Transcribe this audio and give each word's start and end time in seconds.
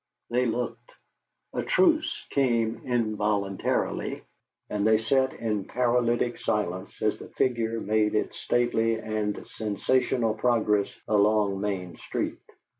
They 0.31 0.47
looked. 0.47 0.93
A 1.53 1.61
truce 1.61 2.25
came 2.31 2.81
involuntarily, 2.85 4.23
and 4.67 4.87
they 4.87 4.97
sat 4.97 5.31
in 5.33 5.65
paralytic 5.65 6.39
silence 6.39 6.99
as 7.03 7.19
the 7.19 7.27
figure 7.27 7.79
made 7.79 8.15
its 8.15 8.39
stately 8.39 8.95
and 8.95 9.45
sensational 9.47 10.33
progress 10.33 10.91
along 11.07 11.61
Main 11.61 11.97
Street. 11.97 12.39